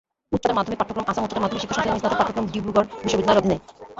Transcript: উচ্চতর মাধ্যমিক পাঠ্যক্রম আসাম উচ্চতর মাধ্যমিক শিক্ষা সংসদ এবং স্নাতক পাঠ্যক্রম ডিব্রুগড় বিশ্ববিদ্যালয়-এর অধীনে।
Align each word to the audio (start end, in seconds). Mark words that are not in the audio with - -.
উচ্চতর 0.35 0.55
মাধ্যমিক 0.57 0.79
পাঠ্যক্রম 0.79 1.07
আসাম 1.11 1.23
উচ্চতর 1.25 1.43
মাধ্যমিক 1.43 1.61
শিক্ষা 1.63 1.75
সংসদ 1.75 1.89
এবং 1.91 1.99
স্নাতক 2.01 2.19
পাঠ্যক্রম 2.21 2.45
ডিব্রুগড় 2.53 2.87
বিশ্ববিদ্যালয়-এর 3.03 3.43
অধীনে। 3.45 3.57